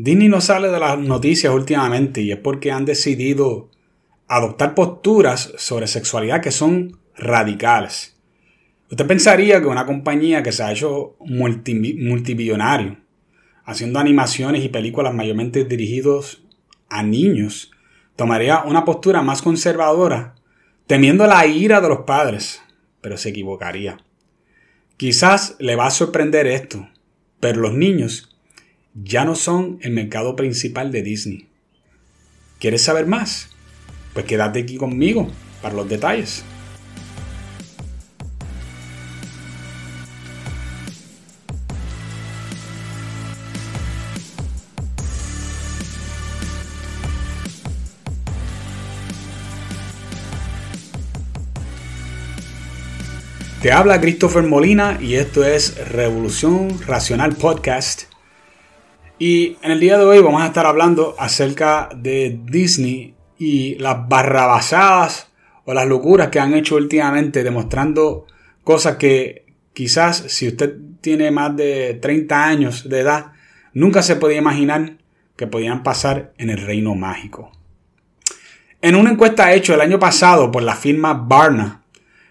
[0.00, 3.68] Disney no sale de las noticias últimamente y es porque han decidido
[4.28, 8.16] adoptar posturas sobre sexualidad que son radicales.
[8.88, 12.98] Usted pensaría que una compañía que se ha hecho multibillonario,
[13.64, 16.44] haciendo animaciones y películas mayormente dirigidos
[16.88, 17.72] a niños,
[18.14, 20.36] tomaría una postura más conservadora,
[20.86, 22.62] temiendo la ira de los padres,
[23.00, 23.98] pero se equivocaría.
[24.96, 26.88] Quizás le va a sorprender esto,
[27.40, 28.37] pero los niños
[29.04, 31.46] ya no son el mercado principal de Disney.
[32.58, 33.50] ¿Quieres saber más?
[34.12, 35.30] Pues quédate aquí conmigo
[35.62, 36.44] para los detalles.
[53.62, 58.07] Te habla Christopher Molina y esto es Revolución Racional Podcast.
[59.18, 64.08] Y en el día de hoy vamos a estar hablando acerca de Disney y las
[64.08, 65.26] barrabasadas
[65.64, 68.26] o las locuras que han hecho últimamente demostrando
[68.62, 73.32] cosas que quizás si usted tiene más de 30 años de edad
[73.74, 74.98] nunca se podía imaginar
[75.36, 77.50] que podían pasar en el reino mágico.
[78.80, 81.82] En una encuesta hecha el año pasado por la firma Barna,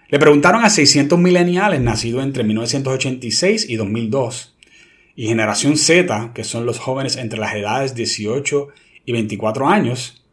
[0.07, 4.56] le preguntaron a 600 millennials nacidos entre 1986 y 2002
[5.17, 8.67] y generación Z, que son los jóvenes entre las edades 18
[9.03, 10.23] y 24 años,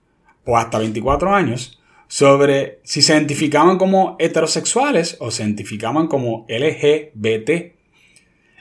[0.44, 7.72] o hasta 24 años, sobre si se identificaban como heterosexuales o se identificaban como LGBT.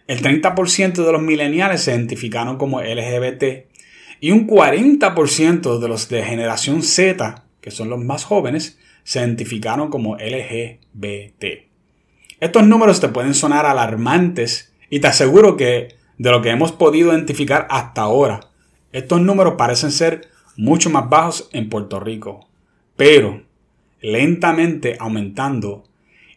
[0.08, 3.68] El 30% de los millennials se identificaron como LGBT
[4.22, 9.90] y un 40% de los de generación Z, que son los más jóvenes, se identificaron
[9.90, 11.44] como LGBT.
[12.40, 17.12] Estos números te pueden sonar alarmantes y te aseguro que de lo que hemos podido
[17.12, 18.42] identificar hasta ahora,
[18.92, 22.48] estos números parecen ser mucho más bajos en Puerto Rico,
[22.96, 23.44] pero
[24.02, 25.86] lentamente aumentando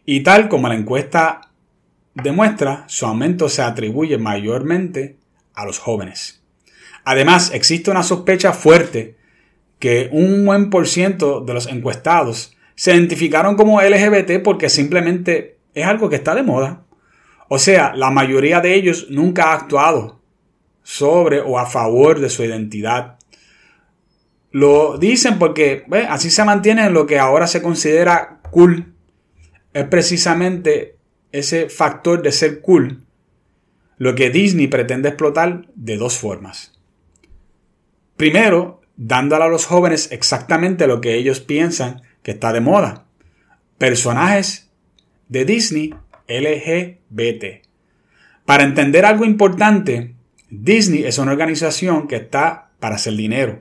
[0.05, 1.51] y tal como la encuesta
[2.15, 5.19] demuestra, su aumento se atribuye mayormente
[5.55, 6.43] a los jóvenes.
[7.05, 9.17] Además, existe una sospecha fuerte
[9.79, 15.87] que un buen por ciento de los encuestados se identificaron como LGBT porque simplemente es
[15.87, 16.86] algo que está de moda.
[17.49, 20.21] O sea, la mayoría de ellos nunca ha actuado
[20.83, 23.19] sobre o a favor de su identidad.
[24.51, 28.95] Lo dicen porque así se mantiene lo que ahora se considera cool.
[29.73, 30.97] Es precisamente
[31.33, 33.03] ese factor de ser cool
[33.99, 36.73] lo que Disney pretende explotar de dos formas.
[38.17, 43.07] Primero, dándole a los jóvenes exactamente lo que ellos piensan que está de moda.
[43.79, 44.71] Personajes
[45.29, 45.95] de Disney
[46.29, 47.67] LGBT.
[48.45, 50.15] Para entender algo importante,
[50.51, 53.59] Disney es una organización que está para hacer dinero,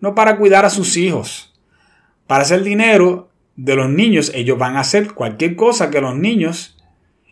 [0.00, 1.54] no para cuidar a sus hijos.
[2.26, 6.76] Para hacer dinero de los niños, ellos van a hacer cualquier cosa que los niños,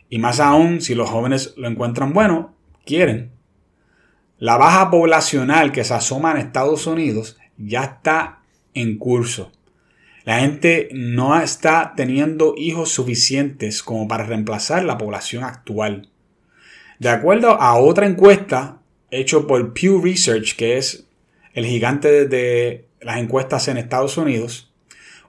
[0.09, 2.53] y más aún si los jóvenes lo encuentran bueno,
[2.85, 3.31] quieren.
[4.37, 8.39] La baja poblacional que se asoma en Estados Unidos ya está
[8.73, 9.51] en curso.
[10.27, 16.09] La gente no está teniendo hijos suficientes como para reemplazar la población actual.
[16.99, 21.05] De acuerdo a otra encuesta hecho por Pew Research, que es
[21.53, 24.69] el gigante de las encuestas en Estados Unidos,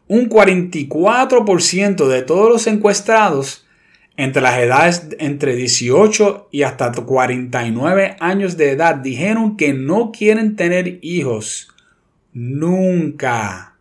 [0.08, 3.69] un 44% de todos los encuestados
[4.16, 10.56] entre las edades entre 18 y hasta 49 años de edad dijeron que no quieren
[10.56, 11.69] tener hijos.
[12.32, 13.77] Nunca.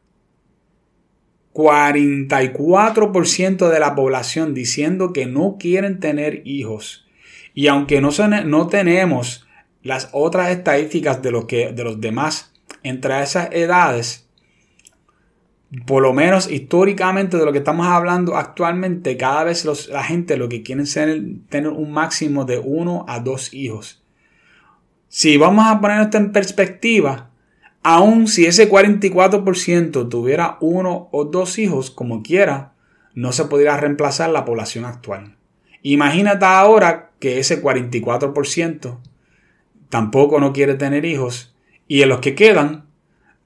[1.58, 7.08] 44% de la población diciendo que no quieren tener hijos.
[7.56, 8.12] Y aunque no,
[8.46, 9.48] no tenemos
[9.82, 12.54] las otras estadísticas de, lo que, de los demás
[12.84, 14.30] entre esas edades,
[15.88, 20.50] por lo menos históricamente de lo que estamos hablando actualmente, cada vez la gente lo
[20.50, 24.04] que quiere es tener un máximo de uno a dos hijos.
[25.08, 27.32] Si vamos a poner esto en perspectiva,
[27.90, 32.74] Aun si ese 44% tuviera uno o dos hijos como quiera,
[33.14, 35.38] no se podría reemplazar la población actual.
[35.84, 38.98] Imagínate ahora que ese 44%
[39.88, 41.56] tampoco no quiere tener hijos
[41.88, 42.88] y en los que quedan,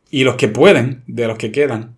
[0.10, 1.96] y los que pueden, de los que quedan,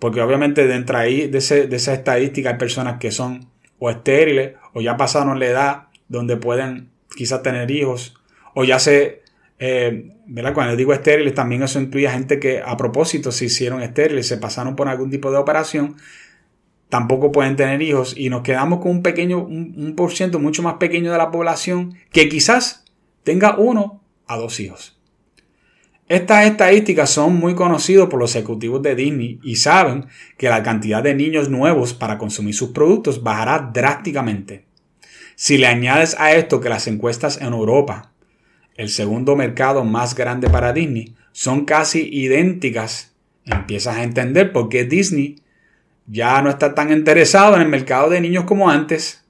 [0.00, 1.38] porque obviamente dentro de, de
[1.76, 6.90] esa estadística hay personas que son o estériles o ya pasaron la edad donde pueden
[7.14, 8.16] quizás tener hijos
[8.56, 9.19] o ya se
[9.60, 10.16] eh,
[10.54, 14.38] Cuando digo estériles, también eso incluye a gente que a propósito se hicieron estériles, se
[14.38, 15.96] pasaron por algún tipo de operación,
[16.88, 20.74] tampoco pueden tener hijos y nos quedamos con un pequeño, un, por ciento mucho más
[20.74, 22.84] pequeño de la población que quizás
[23.22, 24.98] tenga uno a dos hijos.
[26.08, 30.06] Estas estadísticas son muy conocidas por los ejecutivos de Disney y saben
[30.38, 34.64] que la cantidad de niños nuevos para consumir sus productos bajará drásticamente.
[35.36, 38.09] Si le añades a esto que las encuestas en Europa,
[38.80, 43.12] el segundo mercado más grande para Disney, son casi idénticas,
[43.44, 45.36] empiezas a entender por qué Disney
[46.06, 49.22] ya no está tan interesado en el mercado de niños como antes.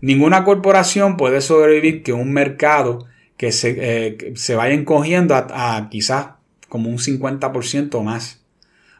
[0.00, 3.06] Ninguna corporación puede sobrevivir que un mercado
[3.36, 6.28] que se, eh, se vaya encogiendo a, quizás
[6.68, 8.44] como un 50% o más.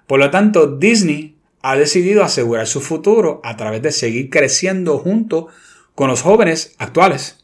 [0.08, 5.46] Por lo tanto, Disney ha decidido asegurar su futuro a través de seguir creciendo junto
[5.94, 7.41] con los jóvenes actuales.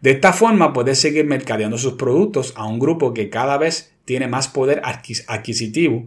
[0.00, 4.28] De esta forma puede seguir mercadeando sus productos a un grupo que cada vez tiene
[4.28, 6.06] más poder adquisitivo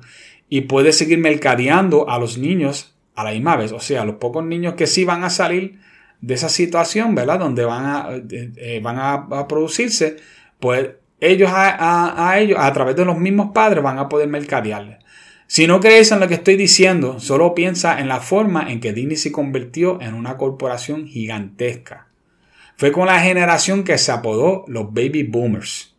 [0.50, 3.72] y puede seguir mercadeando a los niños a la misma vez.
[3.72, 5.80] O sea, los pocos niños que sí van a salir
[6.22, 7.40] de esa situación, ¿verdad?
[7.40, 10.18] Donde van a, eh, van a, producirse,
[10.60, 10.90] pues
[11.20, 15.00] ellos a, ellos, a través de los mismos padres, van a poder mercadearle.
[15.48, 18.94] Si no crees en lo que estoy diciendo, solo piensa en la forma en que
[18.94, 22.08] Disney se convirtió en una corporación gigantesca.
[22.78, 25.96] Fue con la generación que se apodó los baby boomers.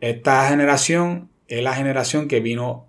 [0.00, 2.88] Esta generación es la generación que vino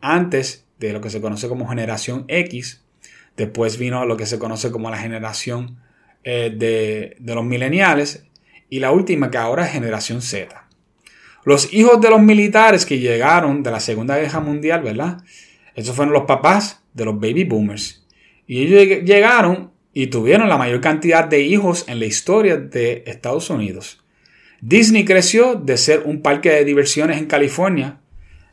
[0.00, 2.82] antes de lo que se conoce como generación X,
[3.40, 5.78] Después vino lo que se conoce como la generación
[6.24, 8.26] eh, de, los mileniales.
[8.68, 10.68] Y la última que ahora es generación Z.
[11.44, 15.22] Los hijos de los militares que llegaron de la Segunda Guerra Mundial, ¿verdad?
[15.74, 18.06] Esos fueron los papás de los baby boomers.
[18.46, 23.50] Y ellos llegaron y tuvieron la mayor cantidad de hijos en la historia de Estados
[23.50, 24.02] Unidos.
[24.62, 28.00] Disney creció de ser un parque de diversiones en California,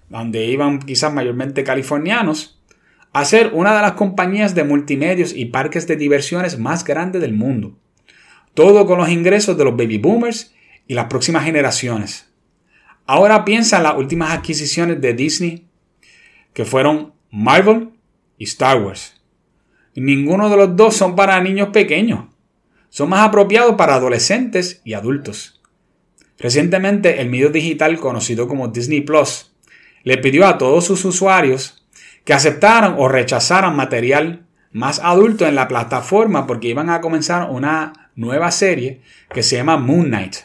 [0.10, 2.62] donde iban quizás mayormente californianos,
[3.14, 7.32] a ser una de las compañías de multimedios y parques de diversiones más grandes del
[7.34, 7.78] mundo.
[8.54, 10.54] Todo con los ingresos de los baby boomers
[10.86, 12.30] y las próximas generaciones.
[13.06, 15.66] Ahora piensa en las últimas adquisiciones de Disney,
[16.52, 17.92] que fueron Marvel
[18.38, 19.17] y Star Wars.
[20.00, 22.26] Ninguno de los dos son para niños pequeños.
[22.90, 25.60] Son más apropiados para adolescentes y adultos.
[26.38, 29.52] Recientemente, el medio digital conocido como Disney Plus
[30.04, 31.88] le pidió a todos sus usuarios
[32.26, 38.12] que aceptaron o rechazaran material más adulto en la plataforma porque iban a comenzar una
[38.16, 39.02] nueva serie
[39.34, 40.36] que se llama Moon Knight.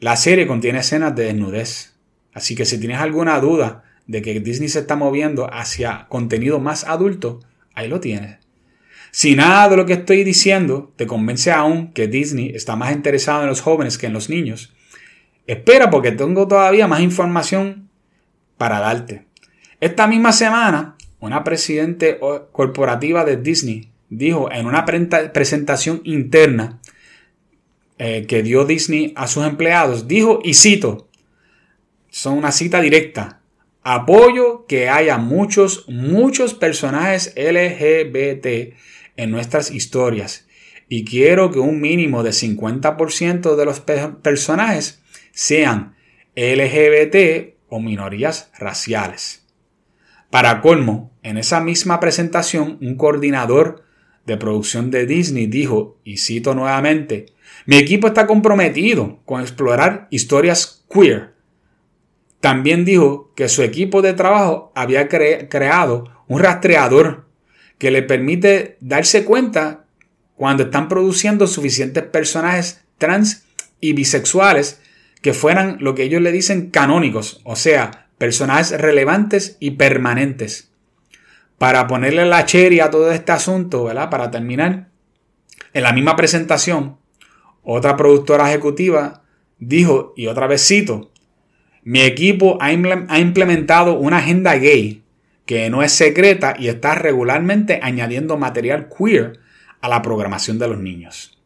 [0.00, 1.94] La serie contiene escenas de desnudez.
[2.32, 6.84] Así que si tienes alguna duda de que Disney se está moviendo hacia contenido más
[6.84, 7.40] adulto,
[7.74, 8.41] ahí lo tienes.
[9.14, 13.42] Si nada de lo que estoy diciendo te convence aún que Disney está más interesado
[13.42, 14.72] en los jóvenes que en los niños,
[15.46, 17.90] espera porque tengo todavía más información
[18.56, 19.26] para darte.
[19.80, 22.18] Esta misma semana, una presidente
[22.52, 26.80] corporativa de Disney dijo en una presentación interna
[27.98, 31.08] eh, que dio Disney a sus empleados, dijo, y cito,
[32.08, 33.40] son una cita directa,
[33.82, 38.74] apoyo que haya muchos, muchos personajes LGBT
[39.16, 40.46] en nuestras historias
[40.88, 45.00] y quiero que un mínimo de 50% de los personajes
[45.32, 45.96] sean
[46.36, 49.46] LGBT o minorías raciales.
[50.28, 53.84] Para colmo, en esa misma presentación, un coordinador
[54.26, 57.26] de producción de Disney dijo, y cito nuevamente,
[57.64, 61.32] mi equipo está comprometido con explorar historias queer.
[62.40, 67.28] También dijo que su equipo de trabajo había creado un rastreador
[67.82, 69.86] que le permite darse cuenta
[70.36, 73.42] cuando están produciendo suficientes personajes trans
[73.80, 74.80] y bisexuales
[75.20, 80.70] que fueran lo que ellos le dicen canónicos, o sea, personajes relevantes y permanentes.
[81.58, 84.10] Para ponerle la cherry a todo este asunto, ¿verdad?
[84.10, 84.86] Para terminar,
[85.72, 86.98] en la misma presentación,
[87.64, 89.24] otra productora ejecutiva
[89.58, 91.10] dijo, y otra vez cito,
[91.82, 95.01] mi equipo ha implementado una agenda gay
[95.46, 99.40] que no es secreta y está regularmente añadiendo material queer
[99.80, 101.38] a la programación de los niños.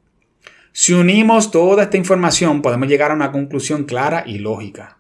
[0.72, 4.98] Si unimos toda esta información podemos llegar a una conclusión clara y lógica.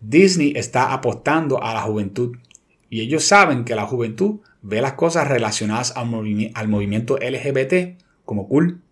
[0.00, 2.36] Disney está apostando a la juventud
[2.90, 6.06] y ellos saben que la juventud ve las cosas relacionadas al,
[6.68, 8.82] movimiento LGBT como cool.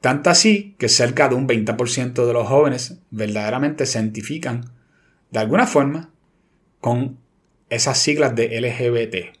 [0.00, 4.72] Tanto así que cerca de un 20% de los jóvenes verdaderamente se identifican
[5.30, 6.10] de alguna forma
[6.80, 7.18] con
[7.70, 9.36] esas siglas de LGBT.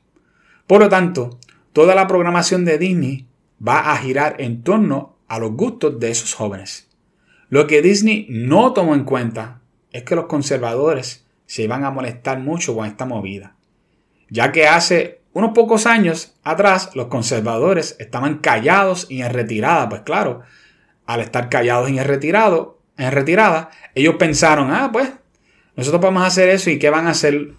[0.66, 1.38] Por lo tanto,
[1.72, 3.26] toda la programación de Disney
[3.66, 6.88] va a girar en torno a los gustos de esos jóvenes.
[7.48, 9.60] Lo que Disney no tomó en cuenta
[9.92, 13.56] es que los conservadores se iban a molestar mucho con esta movida,
[14.28, 20.02] ya que hace unos pocos años atrás los conservadores estaban callados y en retirada, pues
[20.02, 20.42] claro,
[21.06, 25.12] al estar callados y en, retirado, en retirada, ellos pensaron, ah, pues
[25.74, 27.52] Nosotros podemos hacer eso y ¿qué van a hacer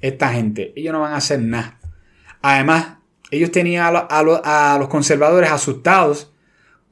[0.00, 0.72] esta gente?
[0.76, 1.78] Ellos no van a hacer nada.
[2.42, 2.98] Además,
[3.30, 6.32] ellos tenían a, los conservadores asustados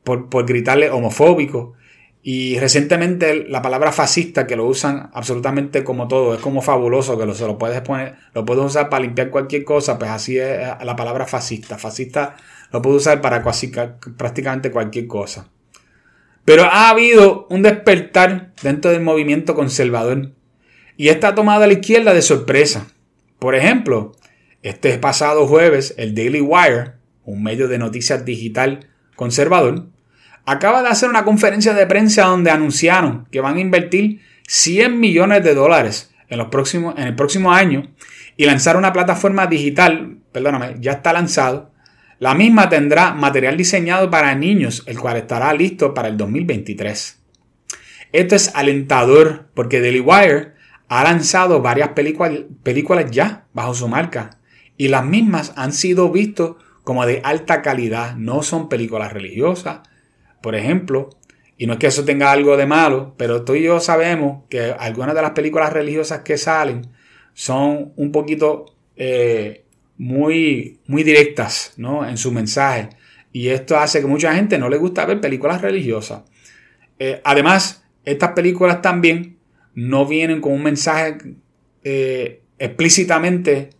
[0.04, 1.74] por, por gritarle homofóbico.
[2.22, 7.24] Y recientemente la palabra fascista, que lo usan absolutamente como todo, es como fabuloso, que
[7.24, 10.58] lo, se lo puedes poner, lo puedes usar para limpiar cualquier cosa, pues así es
[10.58, 11.78] eh, la palabra fascista.
[11.78, 12.34] Fascista
[12.72, 13.44] lo puedes usar para
[14.16, 15.50] prácticamente cualquier cosa.
[16.44, 20.32] Pero ha habido un despertar dentro del movimiento conservador.
[20.96, 22.88] Y está tomado a la izquierda de sorpresa.
[23.38, 24.12] Por ejemplo,
[24.62, 26.92] este pasado jueves, el Daily Wire,
[27.24, 29.86] un medio de noticias digital conservador,
[30.44, 35.44] acaba de hacer una conferencia de prensa donde anunciaron que van a invertir 100 millones
[35.44, 37.90] de dólares en, los próximos, en el próximo año
[38.36, 41.72] y lanzar una plataforma digital, perdóname, ya está lanzado.
[42.18, 47.22] La misma tendrá material diseñado para niños, el cual estará listo para el 2023.
[48.12, 50.55] Esto es alentador porque Daily Wire
[50.88, 54.38] ha lanzado varias películas ya bajo su marca
[54.76, 56.50] y las mismas han sido vistas
[56.84, 59.80] como de alta calidad, no son películas religiosas,
[60.40, 61.10] por ejemplo,
[61.58, 64.74] y no es que eso tenga algo de malo, pero tú y yo sabemos que
[64.78, 66.86] algunas de las películas religiosas que salen
[67.32, 69.64] son un poquito eh,
[69.98, 72.06] muy, muy directas ¿no?
[72.06, 72.90] en su mensaje.
[73.32, 76.22] Y esto hace que mucha gente no le gusta ver películas religiosas.
[76.98, 79.35] Eh, además, estas películas también
[79.76, 81.18] no vienen con un mensaje
[81.84, 83.70] eh, explícitamente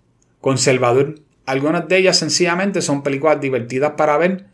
[0.41, 1.17] conservador.
[1.47, 4.47] Algunas de ellas sencillamente son películas divertidas para ver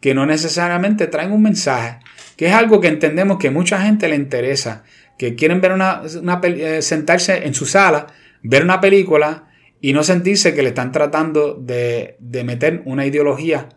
[0.00, 1.98] que no necesariamente traen un mensaje,
[2.36, 4.84] que es algo que entendemos que mucha gente le interesa,
[5.18, 6.02] que quieren ver una,
[6.44, 8.06] eh, sentarse en su sala,
[8.42, 9.48] ver una película
[9.80, 13.68] y no sentirse que le están tratando de, meter una ideología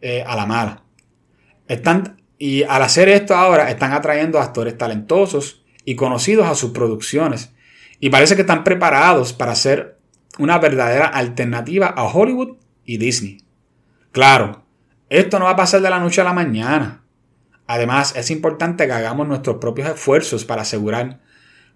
[0.00, 0.84] eh, a la mala.
[1.68, 6.72] Están, y al hacer esto ahora están atrayendo a actores talentosos y conocidos a sus
[6.72, 7.52] producciones.
[8.00, 9.98] Y parece que están preparados para hacer
[10.38, 13.42] una verdadera alternativa a Hollywood y Disney.
[14.10, 14.64] Claro,
[15.08, 17.04] esto no va a pasar de la noche a la mañana.
[17.66, 21.20] Además, es importante que hagamos nuestros propios esfuerzos para asegurar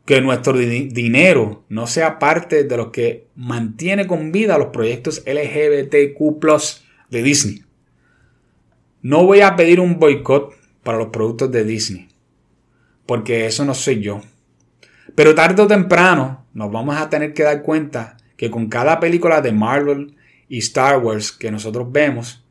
[0.05, 6.49] que nuestro dinero no sea parte de lo que mantiene con vida los proyectos LGBTQ
[7.11, 7.65] de Disney.
[9.03, 12.09] No voy a pedir un boicot para los productos de Disney,
[13.07, 14.21] porque eso no soy yo.
[15.15, 19.41] Pero tarde o temprano nos vamos a tener que dar cuenta que con cada película
[19.41, 20.17] de Marvel
[20.49, 22.45] y Star Wars que nosotros vemos,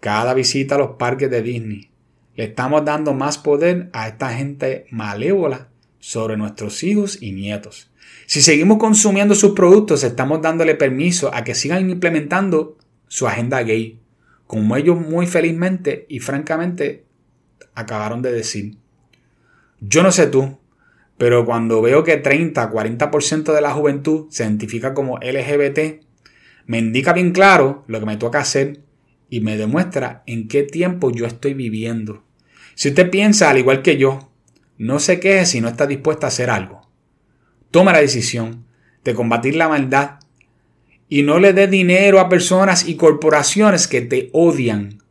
[0.00, 1.90] cada visita a los parques de Disney,
[2.34, 7.90] le estamos dando más poder a esta gente malévola sobre nuestros hijos y nietos.
[8.26, 12.78] Si seguimos consumiendo sus productos, estamos dándole permiso a que sigan implementando
[13.08, 14.00] su agenda gay,
[14.46, 17.04] como ellos muy felizmente y francamente
[17.74, 18.76] acabaron de decir.
[19.80, 20.58] Yo no sé tú,
[21.16, 26.02] pero cuando veo que 30-40% de la juventud se identifica como LGBT,
[26.66, 28.80] me indica bien claro lo que me toca hacer
[29.30, 32.24] y me demuestra en qué tiempo yo estoy viviendo.
[32.74, 34.30] Si usted piensa al igual que yo,
[34.76, 36.88] no se queje si no está dispuesta a hacer algo.
[37.70, 38.66] Toma la decisión
[39.04, 40.20] de combatir la maldad
[41.08, 45.02] y no le dé dinero a personas y corporaciones que te odian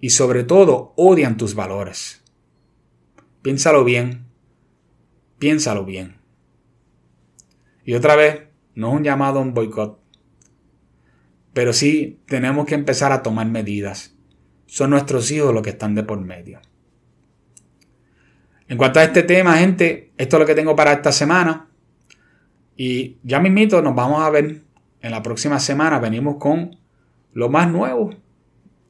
[0.00, 2.23] y sobre todo odian tus valores.
[3.44, 4.24] Piénsalo bien
[5.38, 6.16] Piénsalo bien.
[7.84, 10.00] Y otra vez, no es un llamado a un boicot.
[11.52, 14.16] Pero sí tenemos que empezar a tomar medidas.
[14.64, 16.62] Son nuestros hijos los que están de por medio.
[18.68, 21.68] En cuanto a este tema, gente, esto es lo que tengo para esta semana.
[22.78, 24.62] Y ya mismito nos vamos a ver
[25.02, 25.98] en la próxima semana.
[25.98, 26.78] Venimos con
[27.34, 28.14] lo más nuevo.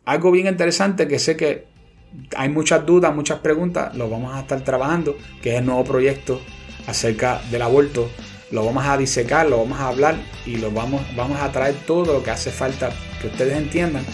[0.05, 1.74] Algo bien interesante que sé que
[2.37, 6.41] hay muchas dudas, muchas preguntas, lo vamos a estar trabajando, que es el nuevo proyecto
[6.87, 8.11] acerca del aborto.
[8.51, 10.17] Lo vamos a disecar, lo vamos a hablar
[10.47, 12.91] y lo vamos, vamos a traer todo lo que hace falta
[13.21, 14.05] que ustedes entiendan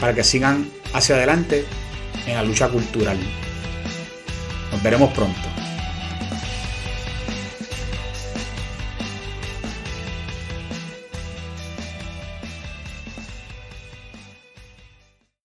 [0.00, 1.64] para que sigan hacia adelante
[2.26, 3.18] en la lucha cultural.
[4.70, 5.51] Nos veremos pronto.